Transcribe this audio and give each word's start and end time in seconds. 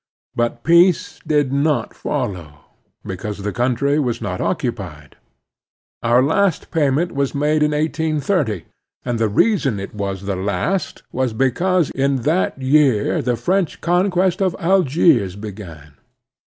But 0.35 0.63
peace 0.63 1.19
did 1.27 1.53
not 1.53 1.93
follow, 1.93 2.55
because 3.05 3.43
the 3.43 3.53
cotintry 3.53 3.99
was 3.99 4.19
not 4.19 4.41
occupied. 4.41 5.15
Our 6.01 6.23
last 6.23 6.71
payment 6.71 7.11
was 7.11 7.35
made 7.35 7.61
in 7.61 7.69
1830, 7.69 8.65
and 9.05 9.19
the 9.19 9.29
reason 9.29 9.79
it 9.79 9.93
was 9.93 10.23
the 10.23 10.35
last 10.35 11.03
was 11.11 11.33
because 11.33 11.91
in 11.91 12.23
that 12.23 12.59
year 12.59 13.21
the 13.21 13.35
French 13.35 13.79
conquest 13.79 14.41
of 14.41 14.55
Algiers 14.59 15.35
began. 15.35 15.93